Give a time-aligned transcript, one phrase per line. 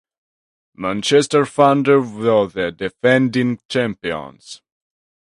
[0.73, 4.63] Manchester Thunder were the defending champions.